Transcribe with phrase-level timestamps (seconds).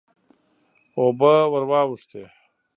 [0.99, 2.23] اوبه ور واوښتې.